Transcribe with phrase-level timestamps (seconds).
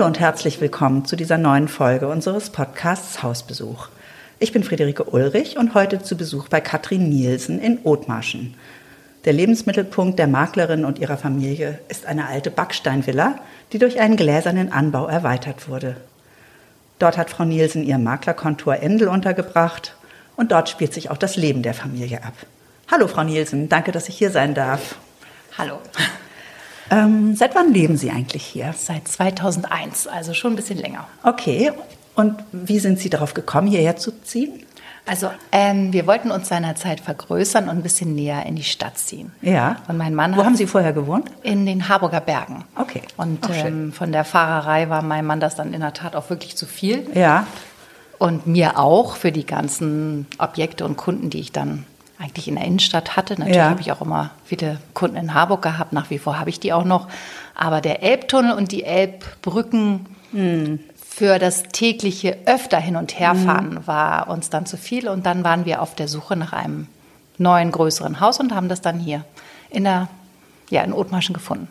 [0.00, 3.88] Hallo und herzlich willkommen zu dieser neuen Folge unseres Podcasts Hausbesuch.
[4.38, 8.54] Ich bin Friederike Ulrich und heute zu Besuch bei Katrin Nielsen in Othmarschen.
[9.26, 13.40] Der Lebensmittelpunkt der Maklerin und ihrer Familie ist eine alte Backsteinvilla,
[13.74, 15.98] die durch einen gläsernen Anbau erweitert wurde.
[16.98, 19.94] Dort hat Frau Nielsen ihr Maklerkontor Endel untergebracht
[20.34, 22.32] und dort spielt sich auch das Leben der Familie ab.
[22.90, 24.94] Hallo Frau Nielsen, danke, dass ich hier sein darf.
[25.58, 25.78] Hallo.
[26.90, 28.74] Ähm, seit wann leben Sie eigentlich hier?
[28.76, 31.06] Seit 2001, also schon ein bisschen länger.
[31.22, 31.72] Okay,
[32.14, 34.64] und wie sind Sie darauf gekommen, hierher zu ziehen?
[35.06, 39.32] Also ähm, wir wollten uns seinerzeit vergrößern und ein bisschen näher in die Stadt ziehen.
[39.40, 39.76] Ja.
[39.88, 41.30] Und mein Mann Wo haben Sie vorher gewohnt?
[41.42, 42.64] in den Harburger Bergen.
[42.76, 43.02] Okay.
[43.16, 43.66] Und schön.
[43.66, 46.66] ähm, von der Fahrerei war mein Mann das dann in der Tat auch wirklich zu
[46.66, 47.08] viel.
[47.14, 47.46] Ja.
[48.18, 51.86] Und mir auch für die ganzen Objekte und Kunden, die ich dann
[52.20, 53.34] eigentlich in der Innenstadt hatte.
[53.34, 53.70] Natürlich Ja.
[53.70, 56.72] habe ich auch immer viele Kunden in Harburg gehabt, nach wie vor habe ich die
[56.72, 57.08] auch noch.
[57.54, 60.06] Aber der Elbtunnel und die Elbbrücken
[60.96, 65.08] für das tägliche öfter hin und herfahren war uns dann zu viel.
[65.08, 66.86] Und dann waren wir auf der Suche nach einem
[67.38, 69.24] neuen, größeren Haus und haben das dann hier
[69.70, 70.08] in der,
[70.70, 71.68] ja, in Othmarschen gefunden.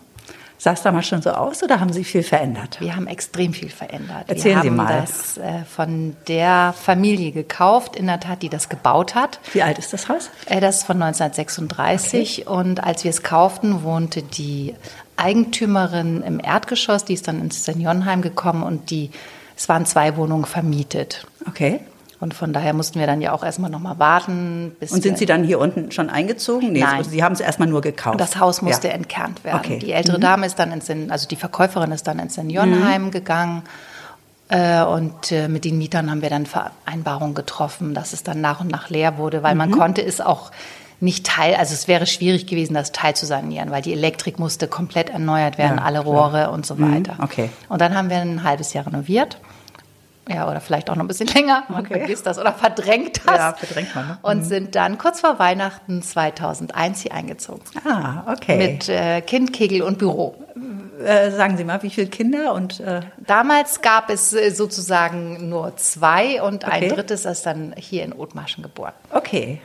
[0.62, 2.82] Sah es damals schon so aus oder haben Sie viel verändert?
[2.82, 4.26] Wir haben extrem viel verändert.
[4.28, 5.02] Erzählen wir Sie haben mal.
[5.02, 9.40] das äh, von der Familie gekauft, in der Tat, die das gebaut hat.
[9.54, 10.30] Wie alt ist das Haus?
[10.48, 14.76] Äh, Das ist von 1936 und als wir es kauften, wohnte die
[15.16, 19.12] Eigentümerin im Erdgeschoss, die ist dann ins Seniorenheim gekommen und die,
[19.56, 21.26] es waren zwei Wohnungen vermietet.
[21.48, 21.80] Okay.
[22.22, 24.76] Und von daher mussten wir dann ja auch erstmal nochmal warten.
[24.80, 26.74] Bis Und sind Sie dann hier unten schon eingezogen?
[26.74, 27.04] Nee, Nein.
[27.06, 28.20] Sie haben es erstmal nur gekauft.
[28.20, 28.94] Das Haus musste Ja.
[28.96, 29.60] entkernt werden.
[29.60, 29.80] Okay.
[29.80, 33.12] Die ältere Dame ist dann ins, also die Verkäuferin ist dann ins Seniorenheim Mhm.
[33.12, 33.64] gegangen.
[34.50, 38.60] Äh, und äh, mit den Mietern haben wir dann Vereinbarungen getroffen, dass es dann nach
[38.60, 39.58] und nach leer wurde, weil Mhm.
[39.60, 40.52] man konnte es auch
[41.00, 44.68] nicht teil, also es wäre schwierig gewesen, das Teil zu sanieren, weil die Elektrik musste
[44.68, 46.14] komplett erneuert werden, Ja, alle klar.
[46.14, 47.16] Rohre und so weiter.
[47.22, 47.50] okay.
[47.70, 49.38] Und dann haben wir ein halbes Jahr renoviert.
[50.30, 51.64] Ja, oder vielleicht auch noch ein bisschen länger.
[51.70, 51.98] Man Okay.
[51.98, 53.36] vergisst das oder verdrängt das.
[53.38, 54.18] Ja, verdrängt man, ne?
[54.22, 57.62] Und sind dann kurz vor Weihnachten 2001 hier eingezogen.
[57.84, 58.58] Ah, okay.
[58.58, 60.36] Mit äh, Kind, Kegel und Büro.
[61.04, 65.76] äh, sagen Sie mal, wie viele Kinder und äh, Damals gab es äh, sozusagen nur
[65.78, 66.94] zwei und ein Okay.
[66.96, 68.94] drittes ist dann hier in Othmarschen geboren.
[69.12, 69.62] okay.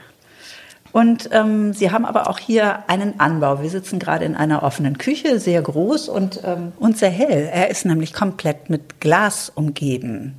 [0.92, 3.60] Und ähm, Sie haben aber auch hier einen Anbau.
[3.60, 7.50] Wir sitzen gerade in einer offenen Küche, sehr groß und, ähm, und sehr hell.
[7.52, 10.36] Er ist nämlich komplett mit Glas umgeben.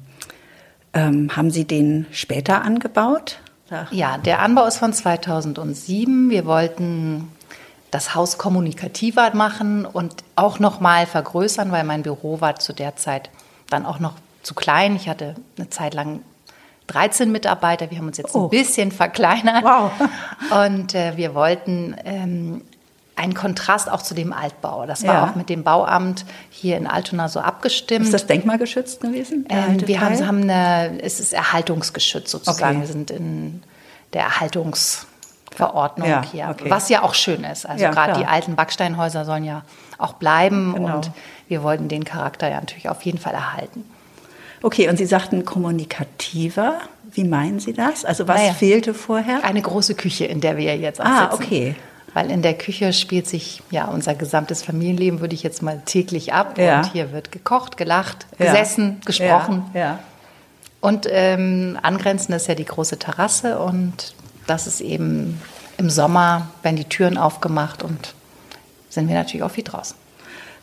[0.96, 3.38] Ähm, haben Sie den später angebaut?
[3.70, 6.30] Da- Ja, der Anbau ist von 2007.
[6.30, 7.28] Wir wollten
[7.92, 12.96] das Haus kommunikativer machen und auch noch mal vergrößern, weil mein Büro war zu der
[12.96, 13.30] Zeit
[13.70, 14.14] dann auch noch
[14.44, 14.96] zu klein.
[14.96, 16.22] Ich hatte eine Zeit lang
[16.88, 17.90] 13 Mitarbeiter.
[17.92, 18.44] Wir haben uns jetzt Oh.
[18.46, 19.64] ein bisschen verkleinert.
[19.64, 19.92] Wow.
[20.66, 22.62] Und äh, wir wollten ähm,
[23.18, 24.86] einen Kontrast auch zu dem Altbau.
[24.86, 25.24] Das war Ja.
[25.30, 28.06] auch mit dem Bauamt hier in Altona so abgestimmt.
[28.06, 29.46] Ist das denkmalgeschützt gewesen?
[29.50, 32.78] Ähm, wir haben, haben eine, es ist erhaltungsgeschützt sozusagen.
[32.78, 32.88] Okay.
[32.88, 33.64] Wir sind in
[34.14, 36.70] der Erhaltungsverordnung Ja, hier, okay.
[36.70, 37.66] was ja auch schön ist.
[37.66, 39.64] Also Ja, gerade die alten Backsteinhäuser sollen ja
[39.98, 40.96] auch bleiben Genau.
[40.98, 41.12] und
[41.48, 43.86] wir wollten den Charakter ja natürlich auf jeden Fall erhalten.
[44.62, 46.80] Okay, und Sie sagten kommunikativer.
[47.12, 48.04] Wie meinen Sie das?
[48.04, 48.54] Also was Naja.
[48.54, 49.44] fehlte vorher?
[49.46, 51.44] Eine große Küche, in der wir jetzt auch Ah, sitzen.
[51.44, 51.76] okay.
[52.16, 56.32] Weil in der Küche spielt sich ja unser gesamtes Familienleben, würde ich jetzt mal täglich
[56.32, 56.58] ab.
[56.58, 56.78] Ja.
[56.78, 58.46] Und hier wird gekocht, gelacht, Ja.
[58.46, 59.66] gesessen, gesprochen.
[59.74, 60.00] Ja.
[60.80, 64.16] Und ähm, angrenzend ist ja die große Terrasse und
[64.48, 65.42] das ist eben
[65.78, 68.14] im Sommer, werden die Türen aufgemacht und
[68.90, 69.98] sind wir natürlich auch viel draußen.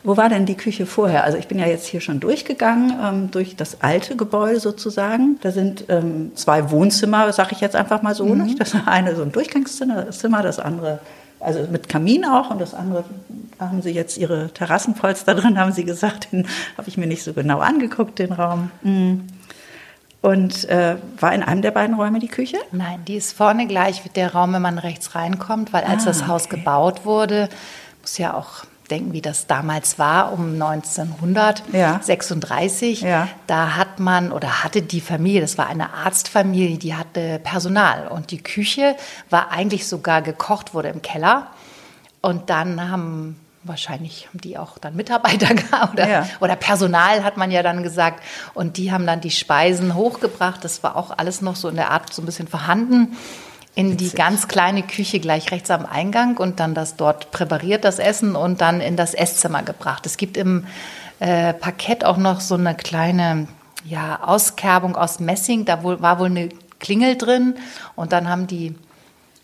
[0.05, 1.25] Wo war denn die Küche vorher?
[1.25, 5.38] Also ich bin ja jetzt hier schon durchgegangen, ähm, durch das alte Gebäude sozusagen.
[5.43, 8.25] Da sind ähm, zwei Wohnzimmer, sage ich jetzt einfach mal so.
[8.25, 8.44] Mhm.
[8.44, 8.59] Nicht?
[8.61, 11.00] Das eine so ein Durchgangszimmer, Zimmer, das andere,
[11.43, 13.05] also mit Kamin auch und das andere,
[13.59, 16.33] haben Sie jetzt Ihre Terrassenpolster drin, haben Sie gesagt.
[16.33, 16.47] Den
[16.77, 18.71] habe ich mir nicht so genau angeguckt, den Raum.
[18.83, 19.27] Mhm.
[20.21, 22.56] Und äh, war in einem der beiden Räume die Küche?
[22.71, 26.06] Nein, die ist vorne gleich mit der Raum, wenn man rechts reinkommt, weil als Ah,
[26.06, 26.59] das Haus okay.
[26.59, 27.49] gebaut wurde,
[28.00, 30.53] muss ja auch denken, wie das damals war, um
[31.73, 33.00] 1936.
[33.03, 33.29] Ja.
[33.47, 38.31] Da hat man oder hatte die Familie, das war eine Arztfamilie, die hatte Personal und
[38.31, 38.97] die Küche
[39.31, 41.49] war eigentlich sogar gekocht wurde im Keller.
[42.21, 46.27] Und dann haben wahrscheinlich haben die auch dann Mitarbeiter gehabt oder, Ja.
[46.41, 48.23] oder Personal hat man ja dann gesagt.
[48.55, 50.65] Und die haben dann die Speisen hochgebracht.
[50.65, 53.17] Das war auch alles noch so in der Art so ein bisschen vorhanden.
[53.75, 57.99] In die ganz kleine Küche gleich rechts am Eingang und dann das dort präpariert, das
[57.99, 60.05] Essen und dann in das Esszimmer gebracht.
[60.05, 60.67] Es gibt im
[61.21, 63.49] äh, Parkett auch noch so eine kleine
[63.85, 65.65] ja, Auskerbung aus Messing.
[65.65, 67.55] Da wohl, war wohl eine Klingel drin
[67.97, 68.75] und dann haben die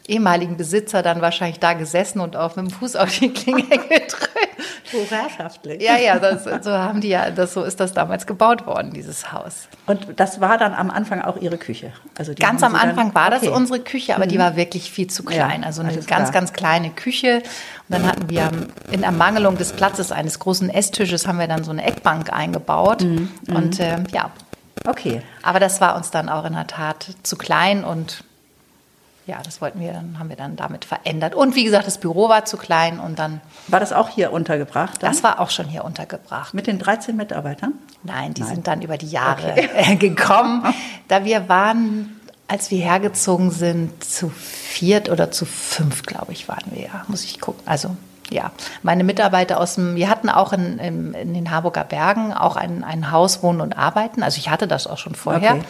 [0.07, 4.38] ehemaligen Besitzer dann wahrscheinlich da gesessen und auf mit dem Fuß auf die Klingel gedrückt.
[4.93, 5.83] Hochherrschaftlich.
[5.83, 9.33] Ja, ja, das, so haben die ja, das, so ist das damals gebaut worden, dieses
[9.33, 9.69] Haus.
[9.87, 11.93] Und das war dann am Anfang auch Ihre Küche?
[12.17, 13.51] Also Ganz am Anfang dann, war das okay.
[13.51, 13.57] Mhm.
[13.57, 15.61] unsere Küche, aber die war wirklich viel zu klein.
[15.61, 16.31] Ja, also eine ganz, klar.
[16.31, 17.43] ganz kleine Küche.
[17.89, 18.51] Und dann hatten wir
[18.91, 23.03] in Ermangelung des Platzes eines großen Esstisches haben wir dann so eine Eckbank eingebaut.
[23.03, 23.31] Mhm.
[23.49, 24.31] Und äh, ja,
[24.87, 25.23] Okay.
[25.43, 28.25] aber das war uns dann auch in der Tat zu klein und
[29.29, 31.35] ja, das wollten wir dann, haben wir dann damit verändert.
[31.35, 35.03] Und wie gesagt, das Büro war zu klein und dann, War das auch hier untergebracht?
[35.03, 35.13] Dann?
[35.13, 36.55] das war auch schon hier untergebracht.
[36.55, 37.75] Mit den 13 Mitarbeitern?
[38.03, 40.65] Nein, die sind dann über die Jahre äh, gekommen.
[41.09, 46.65] Da wir waren, als wir hergezogen sind, zu viert oder zu fünf, glaube ich, waren
[46.71, 47.05] wir ja.
[47.09, 47.63] Muss ich gucken.
[47.65, 47.97] Also
[48.31, 48.53] ja,
[48.83, 52.85] meine Mitarbeiter aus dem, wir hatten auch in, in, in den Harburger Bergen auch ein,
[52.85, 54.23] ein Haus Wohnen und Arbeiten.
[54.23, 55.55] Also ich hatte das auch schon vorher.
[55.55, 55.65] Okay.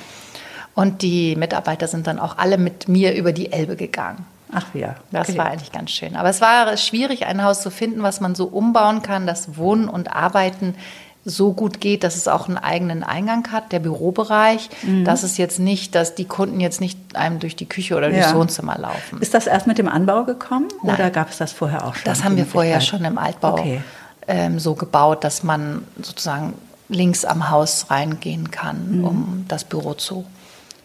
[0.79, 4.25] Und die Mitarbeiter sind dann auch alle mit mir über die Elbe gegangen.
[4.53, 4.95] Ach ja.
[5.11, 5.39] Das okay.
[5.39, 6.15] war eigentlich ganz schön.
[6.15, 9.89] Aber es war schwierig, ein Haus zu finden, was man so umbauen kann, dass Wohnen
[9.89, 10.77] und Arbeiten
[11.25, 14.71] so gut geht, dass es auch einen eigenen Eingang hat, der Bürobereich.
[14.83, 15.05] Mhm.
[15.05, 18.31] Dass es jetzt nicht, dass die Kunden jetzt nicht einem durch die Küche oder durchs
[18.31, 18.37] Ja.
[18.37, 19.21] Wohnzimmer laufen.
[19.21, 20.95] Ist das erst mit dem Anbau gekommen Nein.
[20.95, 22.05] oder gab es das vorher auch schon?
[22.05, 23.83] Das haben wir vorher schon im Altbau Okay.
[24.29, 26.55] ähm, so gebaut, dass man sozusagen
[26.89, 28.51] links am Haus reingehen Mhm.
[28.53, 30.25] kann, um das Büro zu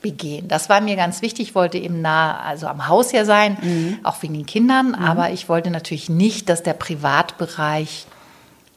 [0.04, 0.48] begehen.
[0.48, 1.50] Das war mir ganz wichtig.
[1.50, 4.00] Ich wollte eben nah, also am Haus ja sein, Mhm.
[4.04, 4.94] auch wegen den Kindern.
[4.94, 8.06] Aber ich wollte natürlich nicht, dass der Privatbereich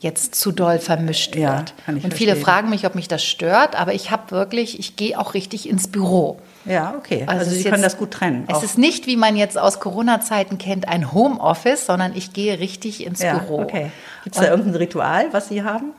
[0.00, 1.74] jetzt zu doll vermischt Ja, wird.
[1.98, 2.44] ich Und viele verstehen.
[2.44, 3.78] fragen mich, ob mich das stört.
[3.78, 6.38] Aber ich habe wirklich, ich gehe auch richtig ins Büro.
[6.64, 7.24] Ja, okay.
[7.26, 8.44] Also, es Sie ist können jetzt- das gut trennen.
[8.48, 8.62] Es auch.
[8.62, 13.22] ist nicht, wie man jetzt aus Corona-Zeiten kennt, ein Homeoffice, sondern ich gehe richtig ins
[13.22, 13.60] ja, Büro.
[13.62, 13.90] okay.
[14.24, 15.92] Gibt es da irgendein Ritual, was Sie haben?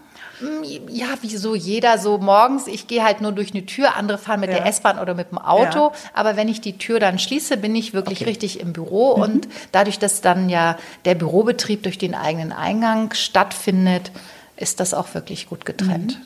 [0.89, 2.67] Ja, wie so jeder so morgens.
[2.67, 4.57] Ich gehe halt nur durch eine Tür, andere fahren mit Ja.
[4.57, 5.79] der S-Bahn oder mit dem Auto.
[5.79, 5.91] Ja.
[6.13, 8.25] Aber wenn ich die Tür dann schließe, bin ich wirklich Okay.
[8.25, 8.29] Mhm.
[8.29, 9.11] richtig im Büro.
[9.13, 14.11] Und dadurch, dass dann ja der Bürobetrieb durch den eigenen Eingang stattfindet,
[14.57, 16.19] ist das auch wirklich gut getrennt.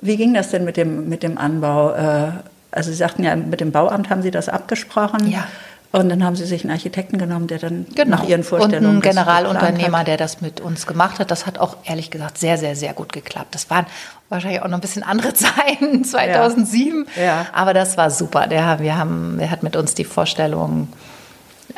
[0.00, 1.92] Wie ging das denn mit dem, mit dem Anbau?
[1.92, 2.32] Äh,
[2.72, 5.28] Also Sie sagten ja, mit dem Bauamt haben Sie das abgesprochen.
[5.28, 5.46] Ja.
[5.92, 8.16] Und dann haben Sie sich einen Architekten genommen, der dann Genau.
[8.18, 11.32] nach Ihren Und Vorstellungen ein das Generalunternehmer, der das mit uns gemacht hat.
[11.32, 13.54] Das hat auch ehrlich gesagt sehr, sehr, sehr gut geklappt.
[13.54, 13.86] Das waren
[14.28, 17.06] wahrscheinlich auch noch ein bisschen andere Zeiten, 2007.
[17.20, 17.46] Ja.
[17.52, 18.46] Aber das war super.
[18.46, 20.88] Der, wir haben, der hat mit uns die Vorstellung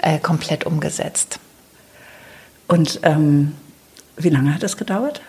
[0.02, 1.38] äh, komplett umgesetzt.
[2.68, 3.52] Und ähm,
[4.16, 5.22] wie lange hat das gedauert?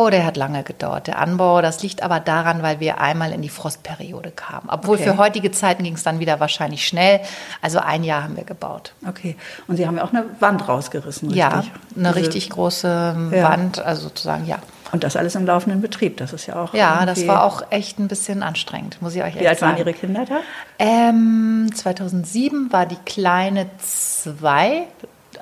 [0.00, 1.60] Oh, der hat lange gedauert, der Anbau.
[1.60, 4.68] Das liegt aber daran, weil wir einmal in die Frostperiode kamen.
[4.70, 5.04] Obwohl Okay.
[5.04, 7.18] für heutige Zeiten ging es dann wieder wahrscheinlich schnell.
[7.62, 8.92] Also ein Jahr haben wir gebaut.
[9.08, 9.34] Okay.
[9.66, 11.38] Und Sie haben ja auch eine Wand rausgerissen, richtig?
[11.40, 11.50] Ja,
[11.96, 13.42] eine Diese- richtig große Ja.
[13.50, 14.58] Wand, also sozusagen, ja.
[14.92, 16.72] Und das alles im laufenden Betrieb, das ist ja auch.
[16.74, 19.72] Ja, das war auch echt ein bisschen anstrengend, muss ich euch echt Wie alt sagen.
[19.72, 20.36] waren Ihre Kinder da?
[20.78, 24.84] Ähm, 2007 war die kleine zwei.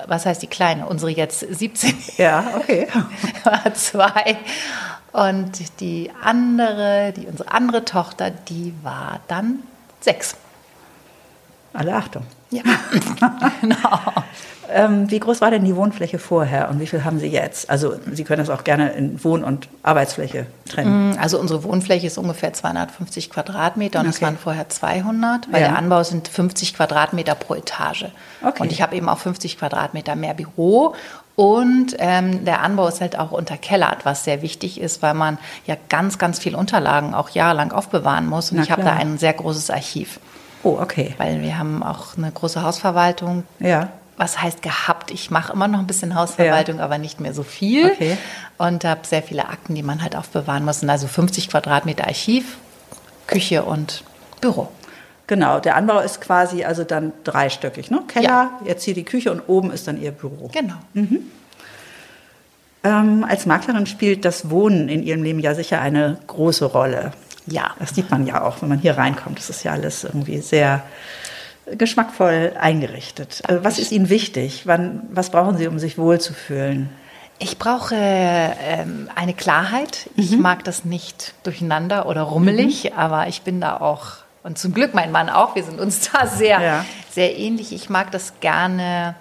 [0.05, 0.85] Was heißt die kleine?
[0.85, 2.87] Unsere jetzt 17 Ja, okay.
[3.43, 4.37] war zwei.
[5.11, 9.63] Und die andere, die unsere andere Tochter, die war dann
[10.01, 10.35] sechs.
[11.73, 12.23] Alle Achtung.
[12.49, 12.63] Ja,
[13.61, 13.99] genau.
[14.77, 17.69] Ähm, wie groß war denn die Wohnfläche vorher und wie viel haben Sie jetzt?
[17.69, 21.17] Also Sie können das auch gerne in Wohn- und Arbeitsfläche trennen.
[21.19, 24.25] Also unsere Wohnfläche ist ungefähr 250 Quadratmeter und es Okay.
[24.25, 25.69] waren vorher 200, weil Ja.
[25.69, 28.05] der Anbau sind 50 Quadratmeter pro Etage.
[28.45, 28.61] Okay.
[28.61, 30.93] Und ich habe eben auch 50 Quadratmeter mehr Büro.
[31.35, 35.75] Und ähm, der Anbau ist halt auch unterkellert, was sehr wichtig ist, weil man ja
[35.89, 38.51] ganz, ganz viel Unterlagen auch jahrelang aufbewahren muss.
[38.51, 40.19] Und Na ich habe da ein sehr großes Archiv,
[40.63, 41.13] Oh, okay.
[41.19, 43.43] weil wir haben auch eine große Hausverwaltung.
[43.59, 43.89] Ja.
[44.17, 45.11] Was heißt gehabt?
[45.11, 47.91] Ich mache immer noch ein bisschen Hausverwaltung, aber nicht mehr so viel.
[47.91, 48.17] Okay.
[48.57, 50.81] Und habe sehr viele Akten, die man halt aufbewahren muss.
[50.81, 52.57] Und also 50 Quadratmeter Archiv,
[53.27, 54.03] Küche und
[54.41, 54.69] Büro.
[55.27, 58.01] Genau, der Anbau ist quasi also dann dreistöckig, ne?
[58.07, 60.49] Keller, jetzt hier die Küche und oben ist dann Ihr Büro.
[60.53, 60.75] Genau.
[62.83, 67.11] Ähm, als Maklerin spielt das Wohnen in Ihrem Leben ja sicher eine große Rolle.
[67.45, 67.75] Ja.
[67.79, 69.37] Das sieht man ja auch, wenn man hier reinkommt.
[69.37, 70.83] Das ist ja alles irgendwie sehr
[71.75, 73.41] geschmackvoll eingerichtet.
[73.47, 74.63] Also was ist Ihnen wichtig?
[74.65, 76.89] Wann, was brauchen Sie, um sich wohlzufühlen?
[77.39, 80.09] Ich brauche ähm, eine Klarheit.
[80.15, 84.93] Ich mag das nicht durcheinander oder rummelig, aber ich bin da auch, und zum Glück
[84.95, 86.85] mein Mann auch, wir sind uns da sehr, Ja.
[87.11, 87.73] sehr ähnlich.
[87.73, 89.15] Ich mag das gerne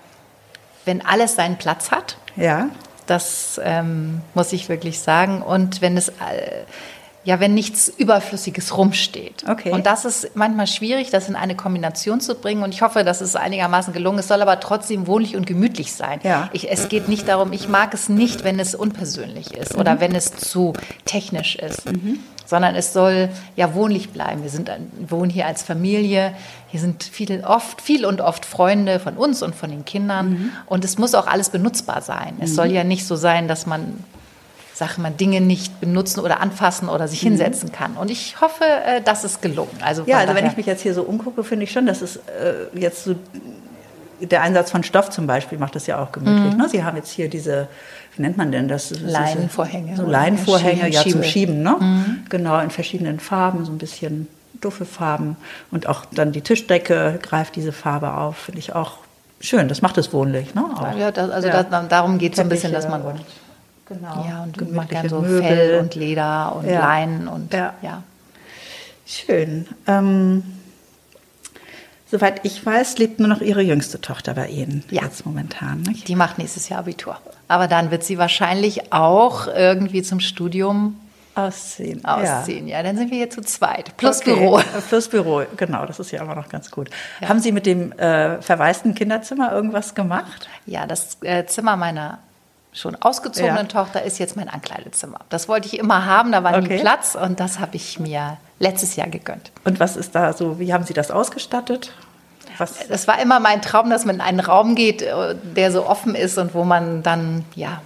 [0.86, 2.16] wenn alles seinen Platz hat.
[2.36, 2.70] Ja.
[3.06, 5.42] Das ähm, muss ich wirklich sagen.
[5.42, 6.12] Und wenn es, äh,
[7.26, 9.42] ja, wenn nichts Überflüssiges rumsteht.
[9.48, 9.72] Okay.
[9.72, 12.62] Und das ist manchmal schwierig, das in eine Kombination zu bringen.
[12.62, 14.26] Und ich hoffe, dass es einigermaßen gelungen ist.
[14.26, 16.20] Es soll aber trotzdem wohnlich und gemütlich sein.
[16.22, 16.48] Ja.
[16.52, 19.80] Ich, es geht nicht darum, ich mag es nicht, wenn es unpersönlich ist Mhm.
[19.80, 20.72] oder wenn es zu
[21.04, 21.82] technisch ist.
[22.46, 24.42] Sondern es soll ja wohnlich bleiben.
[24.44, 24.70] Wir sind,
[25.08, 26.32] wohnen hier als Familie.
[26.68, 30.28] Hier sind viele, oft, viel und oft Freunde von uns und von den Kindern.
[30.30, 30.50] Mhm.
[30.66, 32.36] Und es muss auch alles benutzbar sein.
[32.40, 34.04] Es soll ja nicht so sein, dass man,
[34.78, 37.94] sag mal, Dinge nicht benutzen oder anfassen oder sich hinsetzen kann.
[37.94, 39.78] Und ich hoffe, äh, das ist gelungen.
[39.82, 40.08] Also Mhm.
[40.10, 42.20] Ja, also wenn ich mich jetzt hier so umgucke, finde ich schon, dass es äh,
[42.74, 43.14] jetzt so
[44.20, 46.54] der Einsatz von Stoff zum Beispiel macht das ja auch gemütlich.
[46.56, 46.68] Ne?
[46.68, 47.68] Sie haben jetzt hier diese,
[48.16, 48.90] wie nennt man denn das?
[49.00, 51.24] Leinenvorhänge So Leinenvorhänge, ja, zum Schiebe.
[51.24, 51.62] Schieben.
[51.62, 51.76] Ne?
[52.28, 54.28] Genau, in verschiedenen Farben, so ein bisschen
[54.60, 55.36] duffe Farben.
[55.70, 58.98] Und auch dann die Tischdecke greift diese Farbe auf, finde ich auch
[59.40, 59.68] schön.
[59.68, 60.54] Das macht es wohnlich.
[60.54, 60.64] Ne?
[60.76, 60.96] Auch.
[60.98, 61.62] Ja, das, also Ja.
[61.62, 63.02] Das, darum geht es so ein bisschen, dass man
[63.88, 64.26] Genau.
[64.28, 65.42] Ja, und man kann so Möbel.
[65.42, 66.80] Fell und Leder und Ja.
[66.80, 67.74] Leinen und Ja.
[67.82, 68.02] ja.
[69.06, 69.68] Schön.
[69.86, 70.42] Ähm,
[72.10, 75.02] soweit ich weiß, lebt nur noch Ihre jüngste Tochter bei Ihnen Ja.
[75.02, 75.82] jetzt momentan.
[75.82, 76.08] Nicht?
[76.08, 77.16] Die macht nächstes Jahr Abitur.
[77.48, 80.98] Aber dann wird sie wahrscheinlich auch irgendwie zum Studium
[81.36, 82.04] Ausziehen.
[82.04, 82.66] ausziehen.
[82.66, 83.96] Ja, dann sind wir hier zu zweit.
[83.98, 84.34] Plus Okay.
[84.34, 84.60] Büro.
[84.88, 86.88] Plus Büro, genau, das ist ja immer noch ganz gut.
[87.24, 90.48] Haben Sie mit dem äh, verwaisten Kinderzimmer irgendwas gemacht?
[90.64, 92.18] Ja, das äh, Zimmer meiner
[92.76, 93.82] schon ausgezogenen Ja.
[93.82, 95.20] Tochter ist jetzt mein Ankleidezimmer.
[95.30, 96.76] Das wollte ich immer haben, da war Okay.
[96.76, 99.50] nie Platz und das habe ich mir letztes Jahr gegönnt.
[99.64, 101.92] Und was ist da so, wie haben Sie das ausgestattet?
[102.58, 105.86] Was, Das war immer mein Traum, dass man in einen Raum geht, äh, der so
[105.86, 107.80] offen ist und wo man dann, ja,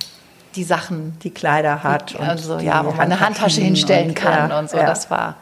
[0.54, 4.14] die Sachen die Kleider hat und also die ja, wo man eine Handtasche hinstellen und-
[4.16, 4.76] kann ja, und so.
[4.76, 4.86] ja.
[4.86, 5.36] Das war,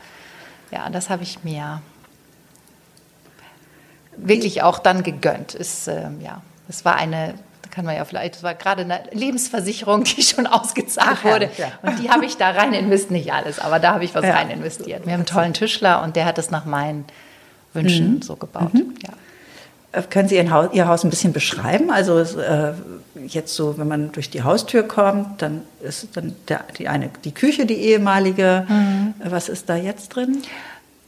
[0.70, 1.80] ja, das habe ich mir
[4.16, 5.54] wirklich auch dann gegönnt.
[5.54, 7.34] Ist, ähm, ja, es war eine,
[7.78, 11.46] kann man ja vielleicht, es war gerade eine Lebensversicherung, die schon ausgezahlt wurde.
[11.46, 11.66] herrlich, ja.
[11.82, 14.34] Und die habe ich da rein investiert, nicht alles, aber da habe ich was Ja.
[14.34, 15.06] rein investiert.
[15.06, 17.04] Wir haben einen tollen Tischler und der hat es nach meinen
[17.74, 18.22] Wünschen Mhm.
[18.22, 18.72] so gebaut.
[18.74, 19.10] Ja.
[19.92, 21.92] Äh, Können Sie Ihr Haus, Ihr Haus ein bisschen beschreiben?
[21.92, 22.72] Also äh,
[23.28, 27.32] jetzt so, wenn man durch die Haustür kommt, dann ist dann der, die eine die
[27.32, 28.66] Küche, die ehemalige.
[28.68, 29.14] Mhm.
[29.22, 30.42] Was ist da jetzt drin?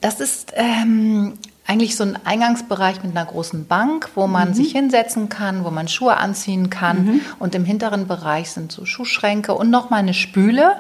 [0.00, 1.36] Das ist ähm,
[1.70, 4.54] eigentlich so ein Eingangsbereich mit einer großen Bank, wo man Mhm.
[4.54, 7.20] sich hinsetzen kann, wo man Schuhe anziehen kann.
[7.38, 10.72] Und im hinteren Bereich sind so Schuhschränke und nochmal eine Spüle.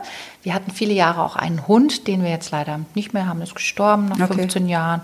[0.42, 3.54] Wir hatten viele Jahre auch einen Hund, den wir jetzt leider nicht mehr haben, ist
[3.54, 4.34] gestorben nach Okay.
[4.40, 5.02] 15 Jahren.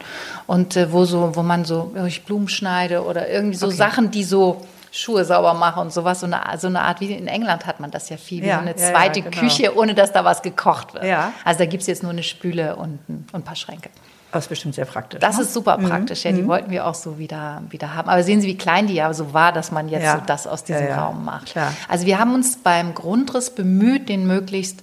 [0.49, 3.77] Und äh, wo, so, wo man so durch Blumen schneide oder irgendwie so Okay.
[3.77, 6.19] Sachen, die so Schuhe sauber machen und sowas.
[6.21, 8.57] So eine, so eine Art, wie in England hat man das ja viel, wie Ja,
[8.57, 9.37] so eine ja, ja, zweite genau.
[9.39, 11.05] Küche, ohne dass da was gekocht wird.
[11.45, 13.91] Also da gibt es jetzt nur eine Spüle und ein, und ein paar Schränke.
[14.33, 15.21] Das ist bestimmt sehr praktisch.
[15.21, 15.43] Das ne?
[15.45, 18.09] ist super praktisch, ja, die wollten wir auch so wieder, wieder haben.
[18.09, 20.17] Aber sehen Sie, wie klein die ja so war, dass man jetzt Ja.
[20.17, 21.47] so das aus diesem Ja, Raum macht.
[21.47, 21.73] klar.
[21.89, 24.81] Also wir haben uns beim Grundriss bemüht, den möglichst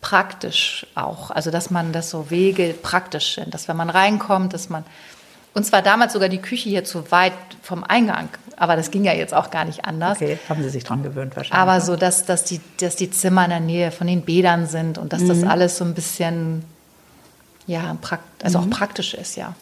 [0.00, 4.68] praktisch auch, also dass man das so Wege praktisch sind, dass wenn man reinkommt, dass
[4.68, 4.84] man,
[5.52, 9.12] uns war damals sogar die Küche hier zu weit vom Eingang, aber das ging ja
[9.12, 10.18] jetzt auch gar nicht anders.
[10.20, 11.60] Okay, haben Sie sich dran gewöhnt wahrscheinlich.
[11.60, 11.80] Aber ne?
[11.80, 15.12] so, dass, dass, die, dass die Zimmer in der Nähe von den Bädern sind und
[15.12, 15.28] dass Mhm.
[15.28, 16.62] das alles so ein bisschen,
[17.66, 17.96] ja,
[18.42, 18.64] also Mhm.
[18.64, 19.54] auch praktisch ist, ja.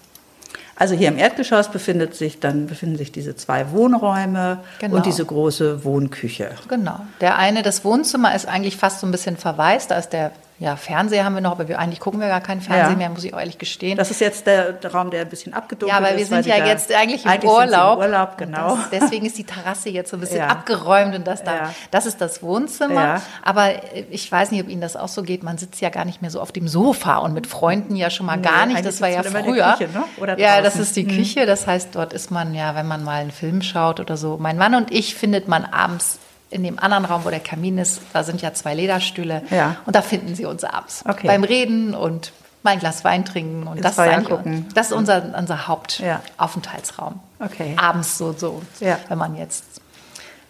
[0.76, 4.96] Also hier im Erdgeschoss befindet sich dann befinden sich diese zwei Wohnräume Genau.
[4.96, 6.50] und diese große Wohnküche.
[6.68, 6.98] Genau.
[7.20, 9.92] Der eine, das Wohnzimmer ist eigentlich fast so ein bisschen verwaist.
[9.92, 12.60] Da ist der ja, Fernseher haben wir noch, aber wir, eigentlich gucken wir gar keinen
[12.60, 12.96] Fernsehen Ja.
[12.96, 13.98] mehr, muss ich ehrlich gestehen.
[13.98, 16.30] Das ist jetzt der, der Raum, der ein bisschen abgedunkelt ja, weil ist.
[16.30, 17.98] wir sind ja da- jetzt eigentlich im eigentlich Urlaub.
[17.98, 18.76] Im Urlaub, genau.
[18.76, 20.46] Das, deswegen ist die Terrasse jetzt so ein bisschen Ja.
[20.46, 21.74] abgeräumt und das da, Ja.
[21.90, 22.94] das ist das Wohnzimmer.
[23.04, 23.22] Ja.
[23.42, 25.42] Aber äh, ich weiß nicht, ob Ihnen das auch so geht.
[25.42, 28.26] Man sitzt ja gar nicht mehr so auf dem Sofa und mit Freunden ja schon
[28.26, 28.84] mal Nee, gar nicht.
[28.84, 29.72] Das war ja früher.
[29.76, 30.04] Küche, ne?
[30.18, 31.46] Oder ja, das ist die Küche.
[31.46, 34.36] Das heißt, dort ist man ja, wenn man mal einen Film schaut oder so.
[34.40, 36.20] Mein Mann und ich findet man abends
[36.54, 39.42] in dem anderen Raum, wo der Kamin ist, da sind ja zwei Lederstühle.
[39.50, 39.76] Ja.
[39.86, 41.02] Und da finden Sie uns abends.
[41.06, 41.26] Okay.
[41.26, 42.32] Beim Reden und
[42.62, 43.66] mal ein Glas Wein trinken.
[43.66, 44.66] Und Ins das Feuer gucken.
[44.74, 45.66] das ist unser, unser Ja.
[45.66, 47.20] Hauptaufenthaltsraum.
[47.40, 47.74] Okay.
[47.76, 48.98] Abends so, so Ja.
[49.08, 49.64] wenn man jetzt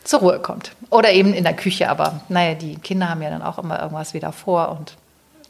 [0.05, 0.73] zur Ruhe kommt.
[0.91, 4.13] Oder eben in der Küche, aber naja, die Kinder haben ja dann auch immer irgendwas
[4.13, 4.97] wieder vor und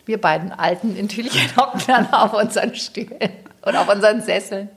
[0.06, 3.30] wir beiden alten Intelligenten hocken dann auf unseren Stühlen
[3.62, 4.68] und auf unseren Sesseln.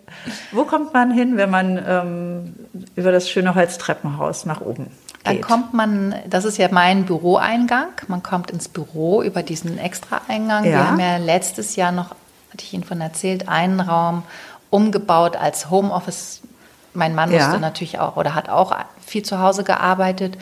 [0.52, 2.56] Wo kommt man hin, wenn man ähm,
[2.96, 4.88] über das schöne Holztreppenhaus nach oben
[5.28, 10.64] Dann kommt man, das ist ja mein Büroeingang, man kommt ins Büro über diesen Extra-Eingang.
[10.66, 10.72] Ja.
[10.72, 12.12] Wir haben ja letztes Jahr noch,
[12.52, 14.24] hatte ich Ihnen von erzählt, einen Raum
[14.70, 16.42] umgebaut als Homeoffice.
[16.94, 17.44] Mein Mann Ja.
[17.46, 20.38] musste natürlich auch oder hat auch viel zu Hause gearbeitet.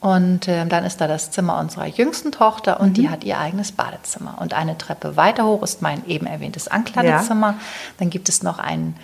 [0.00, 2.94] Und ähm, dann ist da das Zimmer unserer jüngsten Tochter und Mhm.
[2.94, 4.36] die hat ihr eigenes Badezimmer.
[4.38, 7.54] Und eine Treppe weiter hoch ist mein eben erwähntes Ankleidezimmer.
[7.98, 8.96] Dann gibt es noch einen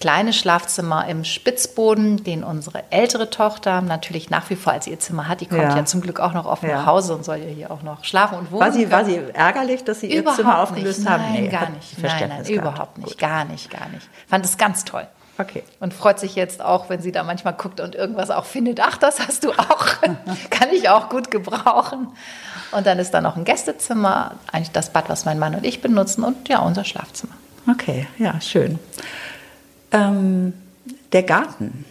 [0.00, 5.28] kleine Schlafzimmer im Spitzboden, den unsere ältere Tochter natürlich nach wie vor als ihr Zimmer
[5.28, 5.40] hat.
[5.42, 5.84] Die kommt ja, Ja.
[5.84, 6.78] zum Glück auch noch auf Ja.
[6.78, 8.62] nach Hause und soll ja hier auch noch schlafen und wohnen.
[8.62, 11.08] War sie, war sie ärgerlich, dass Sie Ihr Überhaupt Zimmer aufgelöst nicht.
[11.10, 11.22] haben?
[11.32, 11.98] Nein, Nee, gar nicht.
[12.02, 13.10] Nein, nein, überhaupt nicht.
[13.10, 13.18] Gut.
[13.18, 14.08] Gar nicht, gar nicht.
[14.28, 15.06] Fand es ganz toll.
[15.38, 15.62] Okay.
[15.80, 18.80] Und freut sich jetzt auch, wenn sie da manchmal guckt und irgendwas auch findet.
[18.80, 19.86] Ach, das hast du auch.
[20.50, 22.08] Kann ich auch gut gebrauchen.
[22.72, 25.80] Und dann ist da noch ein Gästezimmer, eigentlich das Bad, was mein Mann und ich
[25.80, 27.32] benutzen und ja, unser Schlafzimmer.
[27.70, 28.78] Okay, ja, schön.
[29.92, 30.52] Ähm,
[31.12, 31.84] der Garten.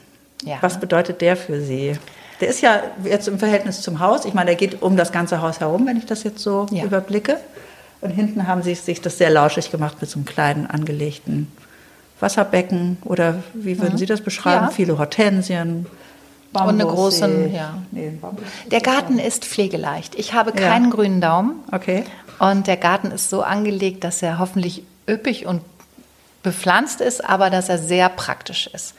[0.43, 0.57] Ja.
[0.61, 1.97] Was bedeutet der für Sie?
[2.39, 4.23] Der ist ja jetzt im Verhältnis zum Haus.
[4.25, 6.85] Ich meine, der geht um das ganze Haus herum, wenn ich das jetzt so Ja.
[6.85, 7.37] überblicke.
[8.01, 11.51] Und hinten haben Sie sich das sehr lauschig gemacht mit so einem kleinen angelegten
[12.21, 12.97] Wasserbecken.
[13.03, 14.65] Oder wie würden Sie das beschreiben?
[14.67, 14.71] Ja.
[14.71, 15.85] Viele Hortensien.
[16.53, 17.75] Und eine Bambus große, ja.
[17.91, 18.43] Nee, Bambus.
[18.71, 20.15] Der Garten ist pflegeleicht.
[20.15, 21.55] Ich habe keinen grünen Daumen.
[21.71, 22.05] Okay.
[22.39, 25.61] Und der Garten ist so angelegt, dass er hoffentlich üppig und
[26.43, 28.95] bepflanzt ist, aber dass er sehr praktisch ist.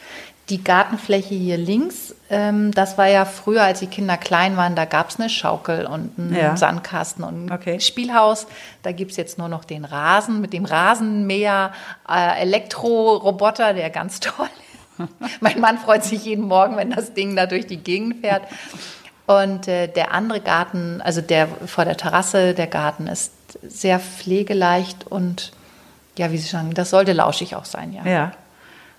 [0.49, 4.85] Die Gartenfläche hier links, ähm, das war ja früher, als die Kinder klein waren, da
[4.85, 6.57] gab es eine Schaukel und einen Ja.
[6.57, 7.79] Sandkasten und ein Okay.
[7.79, 8.47] Spielhaus.
[8.83, 11.73] Da gibt es jetzt nur noch den Rasen mit dem Rasenmäher,
[12.09, 14.49] äh, Elektroroboter, der ganz toll
[14.99, 15.41] ist.
[15.41, 18.43] mein Mann freut sich jeden Morgen, wenn das Ding da durch die Gegend fährt.
[19.27, 23.33] Und äh, der andere Garten, also der vor der Terrasse, der Garten ist
[23.63, 25.53] sehr pflegeleicht und
[26.21, 28.05] ja, wie Sie sagen, das sollte lauschig auch sein, ja.
[28.11, 28.33] Ja.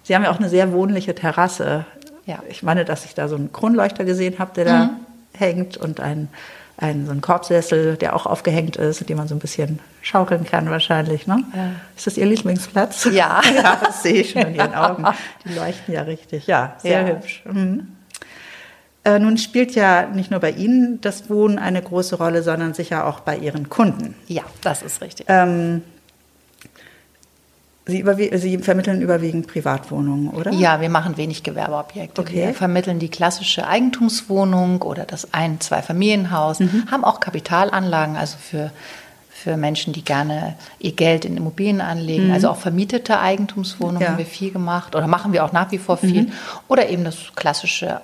[0.04, 1.86] Sie haben ja auch eine sehr wohnliche Terrasse.
[2.26, 2.40] Ja.
[2.50, 4.90] Ich meine, dass ich da so einen Kronleuchter gesehen habe, der da
[5.38, 6.30] hängt und ein,
[6.78, 10.68] ein, so einen Korbsessel, der auch aufgehängt ist, den man so ein bisschen schaukeln kann
[10.72, 11.28] wahrscheinlich.
[11.28, 11.44] Ne?
[11.96, 13.06] Ist das Ihr Lieblingsplatz?
[13.12, 13.42] Ja.
[13.56, 15.06] ja, das sehe ich schon in Ihren Augen.
[15.46, 16.48] Die leuchten ja richtig.
[16.48, 17.08] Ja, sehr Ja.
[17.08, 17.44] hübsch.
[17.46, 17.88] Mhm.
[19.04, 23.06] Äh, nun spielt ja nicht nur bei Ihnen das Wohnen eine große Rolle, sondern sicher
[23.06, 24.16] auch bei Ihren Kunden.
[24.28, 25.28] Ja, das ist richtig.
[25.30, 25.84] Ähm,
[27.88, 30.52] Sie, überwie- Sie vermitteln überwiegend Privatwohnungen, oder?
[30.52, 32.22] Ja, wir machen wenig Gewerbeobjekte.
[32.22, 32.48] Okay.
[32.48, 36.86] Wir vermitteln die klassische Eigentumswohnung oder das Ein-, Zwei-Familienhaus, Mhm.
[36.92, 38.72] haben auch Kapitalanlagen, also für,
[39.32, 42.32] für Menschen, die gerne ihr Geld in Immobilien anlegen.
[42.32, 44.02] Also auch vermietete Eigentumswohnungen Mhm.
[44.02, 44.08] Ja.
[44.10, 44.12] Mhm.
[44.14, 46.28] haben wir viel gemacht oder machen wir auch nach wie vor viel.
[46.68, 48.02] Oder eben das klassische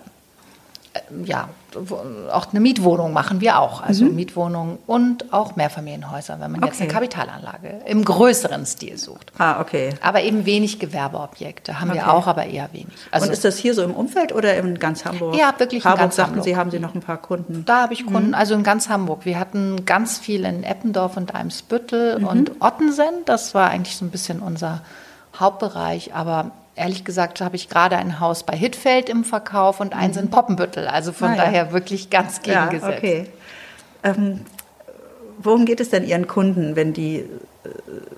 [1.25, 1.99] ja, wo-
[2.31, 3.81] auch eine Mietwohnung machen wir auch.
[3.81, 6.85] Also Mietwohnungen und auch Mehrfamilienhäuser, wenn man jetzt Mhm.
[6.87, 6.95] Okay.
[6.97, 9.31] eine Kapitalanlage im größeren Stil sucht.
[9.37, 9.91] Ah, okay.
[10.01, 11.99] Aber eben wenig Gewerbeobjekte haben Okay.
[11.99, 12.87] wir auch, aber eher wenig.
[13.11, 15.35] Also und ist das hier so im Umfeld oder in ganz Hamburg?
[15.37, 16.45] Ja, wirklich in Harburg ganz sagten Hamburg.
[16.45, 17.63] Sie, haben Sie noch ein paar Kunden.
[17.65, 18.13] da habe ich Mhm.
[18.13, 19.25] Kunden, also in ganz Hamburg.
[19.25, 22.27] Wir hatten ganz viel in Eppendorf und Eimsbüttel Mhm.
[22.27, 23.23] und Ottensen.
[23.25, 24.81] Das war eigentlich so ein bisschen unser
[25.39, 26.13] Hauptbereich.
[26.15, 30.29] Aber ehrlich gesagt habe ich gerade ein Haus bei Hittfeld im Verkauf und eins in
[30.29, 30.87] Poppenbüttel.
[30.87, 31.33] Also von Mhm.
[31.33, 31.43] Ah, ja.
[31.45, 32.97] daher wirklich ganz Ja, gegengesetzt.
[32.97, 33.25] okay.
[34.03, 34.41] Ähm,
[35.39, 37.27] worum geht es denn Ihren Kunden, wenn die äh,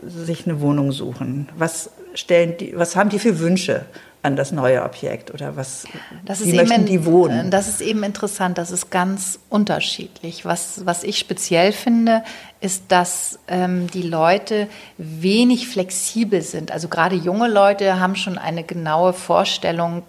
[0.07, 1.49] sich eine Wohnung suchen?
[1.57, 3.85] Was stellen die, was haben die für Wünsche
[4.21, 5.85] an das neue Objekt oder was?
[6.25, 7.51] Das wie ist möchten eben, die wohnen?
[7.51, 10.45] Das ist eben interessant, das ist ganz unterschiedlich.
[10.45, 12.23] Was, was ich speziell finde,
[12.59, 16.71] ist, dass ähm, die Leute wenig flexibel sind.
[16.71, 20.03] Also gerade junge Leute haben schon eine genaue Vorstellung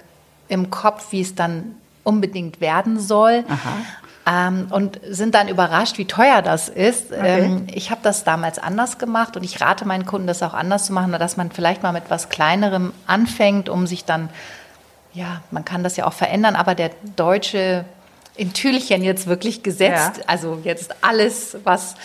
[0.49, 3.45] im Kopf, wie es dann unbedingt werden soll.
[4.27, 7.07] Ähm, und sind dann überrascht, wie teuer das ist.
[7.11, 10.87] Ähm, ich habe das damals anders gemacht und ich rate meinen Kunden, das auch anders
[10.87, 14.29] zu machen, dass man vielleicht mal mit was Kleinerem anfängt, um sich dann
[15.13, 17.85] ja, man kann das ja auch verändern, aber der deutsche
[18.37, 20.25] in Tüdelchen jetzt wirklich gesetzt, Ja.
[20.27, 21.97] also jetzt alles, was,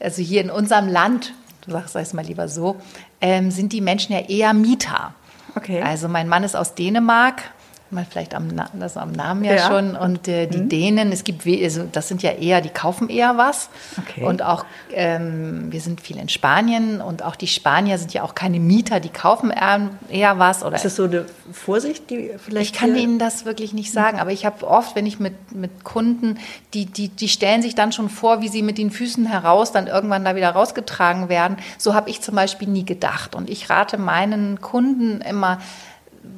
[0.00, 1.34] also hier in unserem Land,
[1.66, 2.76] du sagst es mal lieber so,
[3.20, 5.14] ähm, sind die Menschen ja eher Mieter.
[5.54, 5.82] Okay.
[5.82, 7.42] Also mein Mann ist aus Dänemark,
[7.90, 8.48] man vielleicht am,
[8.80, 9.68] das am Namen ja, Ja.
[9.68, 9.72] Mhm.
[9.72, 9.96] schon.
[9.96, 13.36] Und äh, die Dänen, es gibt, we- also das sind ja eher, die kaufen eher
[13.36, 13.68] was.
[13.98, 14.24] Okay.
[14.24, 18.34] Und auch, ähm, wir sind viel in Spanien und auch die Spanier sind ja auch
[18.34, 20.64] keine Mieter, die kaufen eher, eher was.
[20.64, 24.18] Oder Ist das so eine Vorsicht, die vielleicht ich kann Ihnen das wirklich nicht sagen,
[24.18, 26.38] aber ich habe oft, wenn ich mit, mit Kunden,
[26.72, 29.86] die, die, die stellen sich dann schon vor, wie sie mit den Füßen heraus dann
[29.86, 31.58] irgendwann da wieder rausgetragen werden.
[31.78, 33.34] So habe ich zum Beispiel nie gedacht.
[33.36, 35.60] Und ich rate meinen Kunden immer,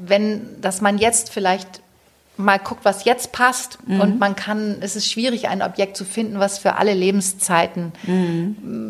[0.07, 1.83] wenn, dass man jetzt vielleicht
[2.39, 3.79] mal guckt, was jetzt passt.
[3.87, 7.93] Und man kann, es ist schwierig, ein Objekt zu finden, was für alle Lebenszeiten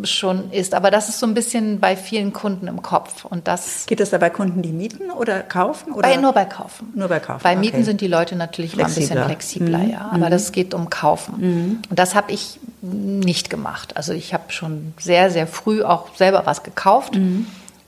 [0.03, 0.75] schon ist.
[0.75, 3.25] Aber das ist so ein bisschen bei vielen Kunden im Kopf.
[3.25, 5.93] Und das Geht es da bei Kunden, die mieten oder kaufen?
[5.93, 6.09] Oder?
[6.09, 6.93] bei, nur bei Kaufen.
[6.95, 7.85] Nur bei Kaufen, Bei Mieten okay.
[7.85, 9.79] sind die Leute natürlich immer ein bisschen Flexibler.
[9.79, 10.11] flexibler, ja.
[10.13, 11.83] Aber das geht um Kaufen.
[11.89, 13.97] Und das habe ich nicht gemacht.
[13.97, 17.17] Also ich habe schon sehr, sehr früh auch selber was gekauft.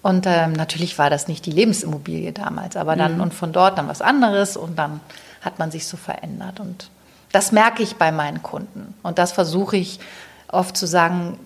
[0.02, 3.88] Und ähm, natürlich war das nicht die Lebensimmobilie damals, aber dann und von dort dann
[3.88, 5.00] was anderes und dann
[5.40, 6.60] hat man sich so verändert.
[6.60, 6.90] Und
[7.32, 8.94] das merke ich bei meinen Kunden.
[9.02, 9.98] Und das versuche ich
[10.48, 11.38] oft zu sagen,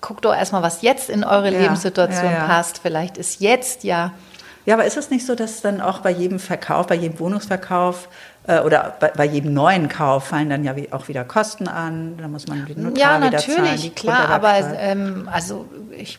[0.00, 2.46] guckt doch erstmal, was jetzt in eure Ja, Lebenssituation ja, ja.
[2.46, 2.80] passt.
[2.82, 4.12] Vielleicht ist jetzt ja
[4.66, 8.08] Ja, aber ist es nicht so, dass dann auch bei jedem Verkauf, bei jedem Wohnungsverkauf
[8.46, 12.28] äh, oder bei, bei, jedem neuen Kauf fallen dann ja auch wieder Kosten an, da
[12.28, 13.56] muss man den Notar ja, wieder zahlen.
[13.56, 16.18] Ja, natürlich, klar, aber ähm, also ich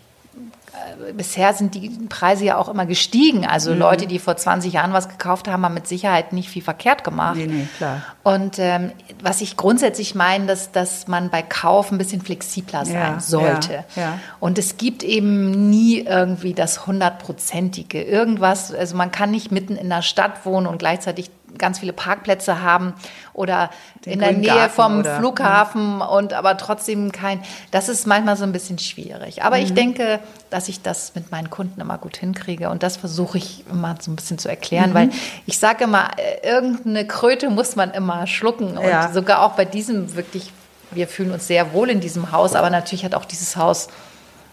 [1.15, 3.45] bisher sind die Preise ja auch immer gestiegen.
[3.45, 3.79] Also mhm.
[3.79, 7.37] Leute, die vor 20 Jahren was gekauft haben, haben mit Sicherheit nicht viel verkehrt gemacht.
[7.37, 8.01] Nee, nee, klar.
[8.23, 13.13] Und ähm, was ich grundsätzlich meine, dass, dass man bei Kauf ein bisschen flexibler sein
[13.15, 13.85] ja, sollte.
[13.95, 14.19] Ja, ja.
[14.39, 18.01] Und es gibt eben nie irgendwie das hundertprozentige.
[18.01, 22.61] Irgendwas, also man kann nicht mitten in der Stadt wohnen und gleichzeitig ganz viele Parkplätze
[22.61, 22.93] haben
[23.33, 23.69] oder
[24.05, 26.01] Den in der Nähe vom oder, Flughafen mhm.
[26.01, 27.41] und aber trotzdem kein.
[27.71, 29.43] Das ist manchmal so ein bisschen schwierig.
[29.43, 29.63] Aber mhm.
[29.63, 33.65] ich denke, dass ich das mit meinen Kunden immer gut hinkriege und das versuche ich
[33.69, 34.95] immer so ein bisschen zu erklären, mhm.
[34.95, 35.09] weil
[35.45, 39.11] ich sage immer, äh, irgendeine Kröte muss man immer schlucken und ja.
[39.11, 40.51] sogar auch bei diesem wirklich.
[40.91, 43.89] Wir fühlen uns sehr wohl in diesem Haus, aber natürlich hat auch dieses Haus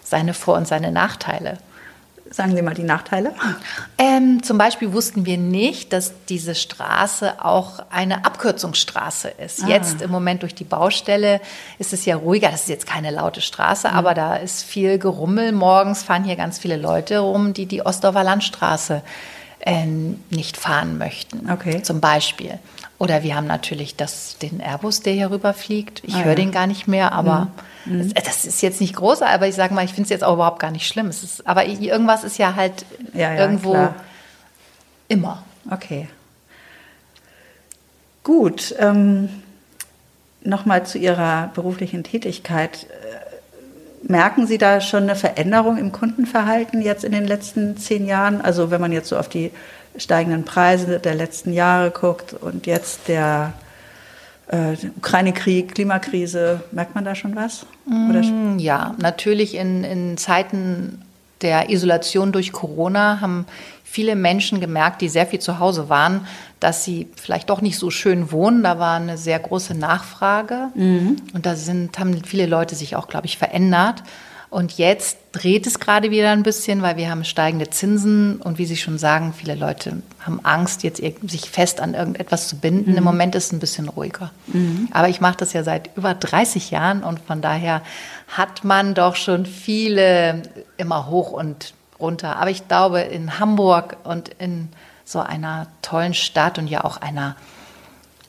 [0.02, 1.56] seine Vor- und seine Nachteile.
[2.30, 3.32] Sagen Sie mal die Nachteile.
[3.98, 9.62] Ähm, zum Beispiel wussten wir nicht, dass diese Straße auch eine Abkürzungsstraße ist.
[9.62, 9.68] Ah.
[9.68, 11.40] Jetzt im Moment durch die Baustelle
[11.78, 12.50] ist es ja ruhiger.
[12.50, 13.94] Das ist jetzt keine laute Straße, mhm.
[13.94, 15.52] aber da ist viel Gerummel.
[15.52, 19.02] Morgens fahren hier ganz viele Leute rum, die die Ostdorfer Landstraße
[19.60, 19.86] äh,
[20.30, 21.50] nicht fahren möchten.
[21.50, 21.82] Okay.
[21.82, 22.58] Zum Beispiel.
[22.98, 26.02] Oder wir haben natürlich das, den Airbus, der hier rüberfliegt.
[26.04, 26.35] Ich ah, höre ja.
[26.35, 27.46] den gar nicht mehr, aber.
[27.46, 27.50] Mhm
[27.87, 28.12] Mhm.
[28.14, 30.59] Das ist jetzt nicht groß, aber ich sage mal, ich finde es jetzt auch überhaupt
[30.59, 31.09] gar nicht schlimm.
[31.09, 33.94] Ist, aber irgendwas ist ja halt ja, ja, irgendwo klar.
[35.09, 35.42] immer.
[35.70, 36.09] Okay.
[38.22, 38.74] Gut.
[38.78, 39.28] Ähm,
[40.42, 42.85] Nochmal zu Ihrer beruflichen Tätigkeit.
[42.85, 48.40] Äh, merken Sie da schon eine Veränderung im Kundenverhalten jetzt in den letzten zehn Jahren?
[48.40, 49.50] Also wenn man jetzt so auf die
[49.98, 53.52] steigenden Preise der letzten Jahre guckt und jetzt der
[54.48, 57.66] äh, Ukraine-Krieg, Klimakrise, merkt man da schon was?
[57.87, 58.22] Oder?
[58.22, 61.02] Mm, ja, natürlich in, in Zeiten
[61.42, 63.46] der Isolation durch Corona haben
[63.85, 66.26] viele Menschen gemerkt, die sehr viel zu Hause waren,
[66.61, 68.62] dass sie vielleicht doch nicht so schön wohnen.
[68.62, 70.68] Da war eine sehr große Nachfrage.
[70.74, 71.16] Mhm.
[71.32, 74.02] Und da sind, haben viele Leute sich auch, glaube ich, verändert.
[74.48, 78.66] Und jetzt dreht es gerade wieder ein bisschen, weil wir haben steigende Zinsen und wie
[78.66, 82.92] Sie schon sagen, viele Leute haben Angst, jetzt sich fest an irgendetwas zu binden.
[82.92, 82.98] Mhm.
[82.98, 84.30] Im Moment ist es ein bisschen ruhiger.
[84.46, 84.88] Mhm.
[84.92, 87.82] Aber ich mache das ja seit über 30 Jahren und von daher
[88.28, 90.42] hat man doch schon viele
[90.76, 92.37] immer hoch und runter.
[92.37, 94.68] Aber ich glaube, in Hamburg und in
[95.04, 97.37] so einer tollen Stadt und ja auch einer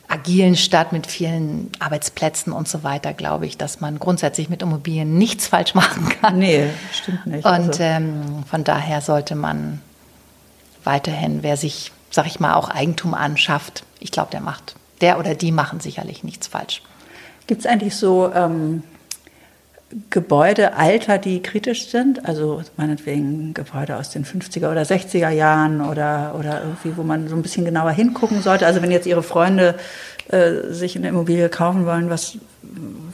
[0.08, 5.18] agilen Stadt mit vielen Arbeitsplätzen und so weiter, glaube ich, dass man grundsätzlich mit Immobilien
[5.18, 6.40] nichts falsch machen kann.
[6.40, 7.46] Nee, stimmt nicht.
[7.46, 7.84] Und also.
[7.84, 9.82] ähm, von daher sollte man
[10.84, 15.36] weiterhin, wer sich, sag ich mal, auch Eigentum anschafft, ich glaube, der macht, der oder
[15.36, 16.82] die machen sicherlich nichts falsch.
[17.48, 18.84] Gibt es eigentlich so ähm,
[20.10, 22.26] Gebäudealter, die kritisch sind?
[22.26, 27.36] Also meinetwegen Gebäude aus den 50er oder 60er Jahren oder, oder irgendwie, wo man so
[27.36, 28.66] ein bisschen genauer hingucken sollte.
[28.66, 29.76] Also wenn jetzt Ihre Freunde
[30.30, 32.38] äh, sich eine Immobilie kaufen wollen, was,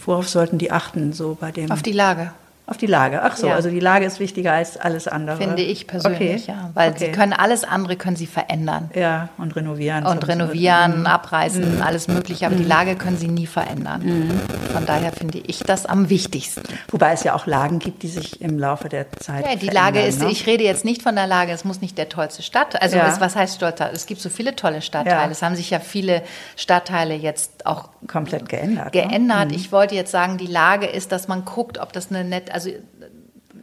[0.04, 1.14] worauf sollten die achten?
[1.14, 2.32] So bei dem Auf die Lage.
[2.65, 3.21] Auf die Lage.
[3.23, 3.56] Ach so, ja.
[3.56, 5.36] also die Lage ist wichtiger als alles andere.
[5.36, 6.52] Finde ich persönlich, okay.
[6.52, 6.69] ja.
[6.73, 7.08] Weil okay.
[7.08, 8.89] sie können alles andere können sie verändern.
[8.95, 10.06] Ja, und renovieren.
[10.06, 11.06] Und renovieren, mhm.
[11.06, 11.82] abreißen, mhm.
[11.82, 12.45] alles mögliche.
[12.45, 12.60] Aber mhm.
[12.60, 14.02] die Lage können sie nie verändern.
[14.06, 14.32] Mhm.
[14.71, 16.63] Von daher finde ich das am wichtigsten.
[16.89, 19.45] Wobei es ja auch Lagen gibt, die sich im Laufe der Zeit.
[19.45, 20.32] Ja, die Lage ist, ne?
[20.32, 22.82] ich rede jetzt nicht von der Lage, es muss nicht der tollste Stadt.
[22.82, 23.10] Also ja.
[23.10, 23.91] es, was heißt Stadtteil?
[23.93, 25.26] Es gibt so viele tolle Stadtteile.
[25.26, 25.30] Ja.
[25.30, 26.23] Es haben sich ja viele
[26.56, 28.93] Stadtteile jetzt auch komplett geändert.
[28.95, 29.02] Ne?
[29.02, 29.49] Geändert.
[29.49, 29.56] Ne?
[29.56, 32.70] Ich wollte jetzt sagen, die Lage ist, dass man guckt, ob das eine nette, also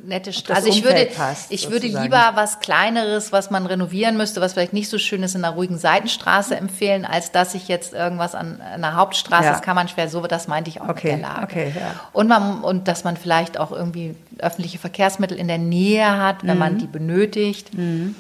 [0.05, 0.67] nette Straße.
[0.67, 4.73] Also ich würde, passt, ich würde lieber was Kleineres, was man renovieren müsste, was vielleicht
[4.73, 8.61] nicht so schön ist, in einer ruhigen Seitenstraße empfehlen, als dass ich jetzt irgendwas an
[8.61, 9.53] einer Hauptstraße, ja.
[9.53, 11.13] das kann man schwer so, das meinte ich auch okay.
[11.13, 11.45] mit der Lage.
[11.45, 11.95] Okay, ja.
[12.13, 16.55] Und man, und dass man vielleicht auch irgendwie öffentliche Verkehrsmittel in der Nähe hat, wenn
[16.55, 16.59] mhm.
[16.59, 17.75] man die benötigt.
[17.75, 18.15] Mhm.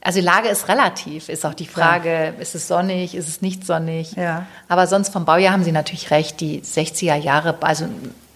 [0.00, 2.40] Also die Lage ist relativ, ist auch die Frage, ja.
[2.40, 4.12] ist es sonnig, ist es nicht sonnig.
[4.12, 4.46] Ja.
[4.68, 7.86] Aber sonst vom Baujahr haben Sie natürlich recht, die 60er Jahre, also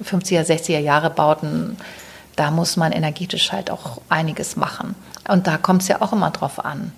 [0.03, 1.77] 50er, 60er Jahre Bauten
[2.37, 4.95] da muss man energetisch halt auch einiges machen.
[5.29, 6.93] Und da kommt es ja auch immer drauf an.